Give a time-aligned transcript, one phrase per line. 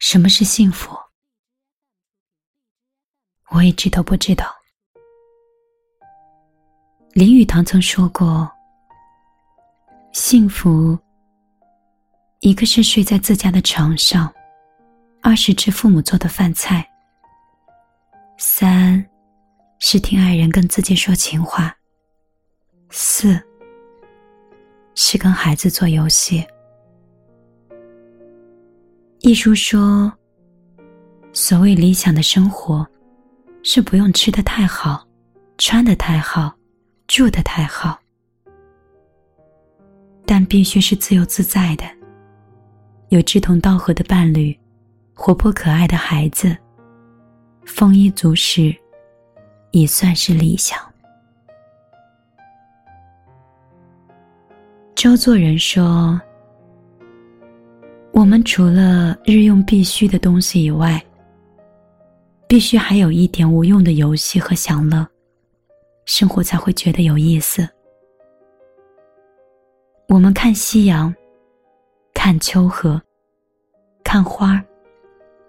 [0.00, 0.96] 什么是幸福？
[3.50, 4.46] 我一直都不知道。
[7.12, 8.50] 林语堂曾说过
[10.12, 10.98] ：“幸福，
[12.40, 14.32] 一个是睡在自家的床上，
[15.20, 16.88] 二是吃父母做的饭菜，
[18.38, 19.06] 三
[19.80, 21.76] 是听爱人跟自己说情话，
[22.88, 23.38] 四
[24.94, 26.44] 是跟孩子做游戏。”
[29.22, 30.10] 一书说
[31.34, 32.86] ：“所谓理想的生活，
[33.62, 35.06] 是不用吃的太好，
[35.58, 36.54] 穿的太好，
[37.06, 38.00] 住的太好，
[40.24, 41.84] 但必须是自由自在的，
[43.10, 44.58] 有志同道合的伴侣，
[45.12, 46.56] 活泼可爱的孩子，
[47.66, 48.74] 丰衣足食，
[49.72, 50.78] 也算是理想。”
[54.96, 56.18] 周作人说。
[58.20, 61.02] 我们除了日用必需的东西以外，
[62.46, 65.08] 必须还有一点无用的游戏和享乐，
[66.04, 67.66] 生活才会觉得有意思。
[70.06, 71.14] 我们看夕阳，
[72.12, 73.00] 看秋河，
[74.04, 74.62] 看花，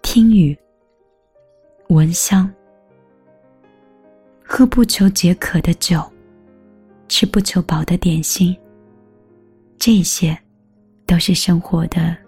[0.00, 0.58] 听雨，
[1.90, 2.50] 闻香，
[4.42, 6.02] 喝不求解渴的酒，
[7.08, 8.56] 吃不求饱的点心。
[9.78, 10.34] 这些，
[11.04, 12.23] 都是生活的。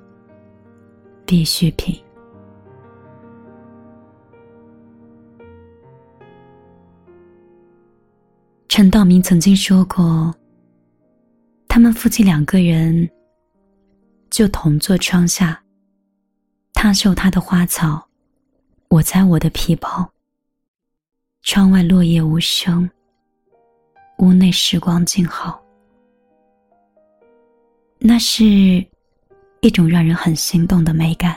[1.27, 2.01] 必需品。
[8.69, 10.35] 陈道明曾经说过，
[11.67, 13.09] 他们夫妻两个人
[14.31, 15.63] 就同坐窗下，
[16.75, 18.07] 他绣他的花草，
[18.89, 20.09] 我摘我的皮包。
[21.43, 22.89] 窗外落叶无声，
[24.19, 25.63] 屋内时光静好。
[27.99, 28.87] 那是。
[29.67, 31.37] 一种让人很心动的美感。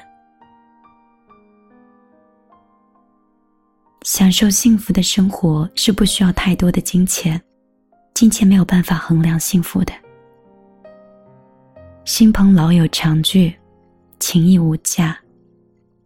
[4.05, 7.42] 享受幸福的生活是不需要太多的金钱，
[8.14, 9.92] 金钱没有办法衡量幸福的。
[12.05, 13.52] 亲朋老友常聚，
[14.20, 15.17] 情谊无价，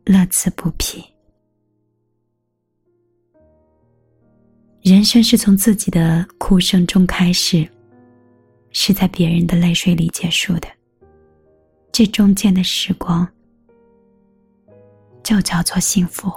[0.06, 1.03] 乐此不疲。
[4.81, 7.68] 人生是从自己的哭声中开始，
[8.72, 10.69] 是在别人的泪水里结束的。
[11.94, 13.28] 这中间的时光，
[15.22, 16.34] 就叫做幸福。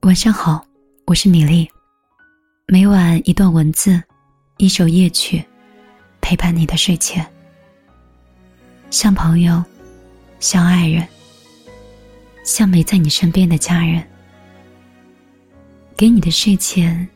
[0.00, 0.64] 晚上好，
[1.04, 1.68] 我是米粒。
[2.66, 4.02] 每晚一段文字，
[4.56, 5.44] 一首夜曲，
[6.22, 7.30] 陪伴你的睡前。
[8.90, 9.62] 像朋友，
[10.40, 11.06] 像爱人，
[12.46, 14.02] 像没在你身边的家人。
[15.96, 17.08] 给你的睡前，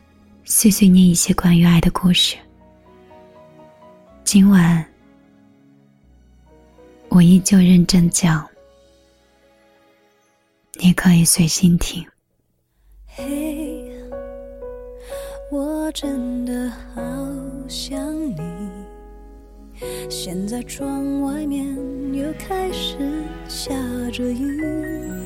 [0.45, 2.37] 碎碎念一些关于爱的故事。
[4.23, 4.87] 今晚，
[7.09, 8.47] 我依旧认真讲，
[10.75, 12.07] 你可以随心听。
[13.07, 13.91] 嘿，
[15.51, 17.03] 我真的好
[17.69, 18.37] 想你。
[20.09, 21.67] 现在窗外面
[22.15, 22.97] 又开始
[23.49, 23.75] 下
[24.13, 25.26] 着雨。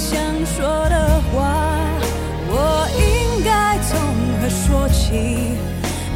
[0.00, 1.76] 想说的话，
[2.48, 4.00] 我应该从
[4.40, 5.12] 何说起？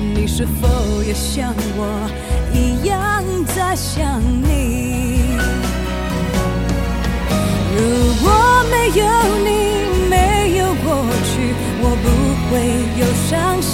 [0.01, 2.09] 你是否也像我
[2.55, 3.23] 一样
[3.55, 5.37] 在想你？
[7.77, 7.79] 如
[8.23, 8.25] 果
[8.71, 9.05] 没有
[9.45, 9.51] 你，
[10.09, 10.15] 没
[10.57, 10.87] 有过
[11.29, 11.33] 去，
[11.83, 12.07] 我不
[12.49, 12.53] 会
[12.99, 13.74] 有伤心。